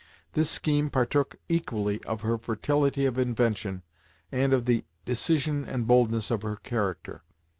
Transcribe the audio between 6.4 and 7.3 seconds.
her character.